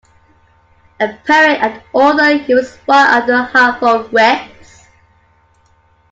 [0.99, 4.87] A poet and author, he was one of the Hartford Wits.